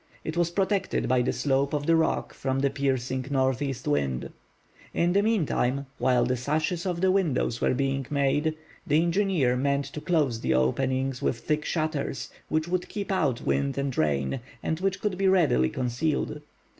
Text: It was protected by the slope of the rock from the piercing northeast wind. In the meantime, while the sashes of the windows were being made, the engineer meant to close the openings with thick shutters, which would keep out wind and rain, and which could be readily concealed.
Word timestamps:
It 0.23 0.35
was 0.35 0.49
protected 0.49 1.07
by 1.07 1.21
the 1.21 1.31
slope 1.31 1.75
of 1.75 1.85
the 1.85 1.95
rock 1.95 2.33
from 2.33 2.57
the 2.61 2.71
piercing 2.71 3.27
northeast 3.29 3.87
wind. 3.87 4.31
In 4.95 5.13
the 5.13 5.21
meantime, 5.21 5.85
while 5.99 6.25
the 6.25 6.35
sashes 6.35 6.87
of 6.87 7.01
the 7.01 7.11
windows 7.11 7.61
were 7.61 7.75
being 7.75 8.07
made, 8.09 8.55
the 8.87 8.99
engineer 8.99 9.55
meant 9.55 9.85
to 9.93 10.01
close 10.01 10.39
the 10.41 10.55
openings 10.55 11.21
with 11.21 11.41
thick 11.41 11.63
shutters, 11.65 12.31
which 12.49 12.67
would 12.67 12.89
keep 12.89 13.11
out 13.11 13.41
wind 13.45 13.77
and 13.77 13.95
rain, 13.95 14.39
and 14.63 14.79
which 14.79 15.01
could 15.01 15.19
be 15.19 15.27
readily 15.27 15.69
concealed. 15.69 16.41